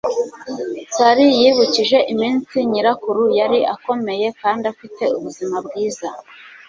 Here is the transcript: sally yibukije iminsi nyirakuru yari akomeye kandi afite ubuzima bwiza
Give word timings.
sally 0.95 1.25
yibukije 1.39 1.97
iminsi 2.13 2.55
nyirakuru 2.69 3.21
yari 3.39 3.59
akomeye 3.73 4.27
kandi 4.41 4.63
afite 4.73 5.03
ubuzima 5.17 5.57
bwiza 5.65 6.07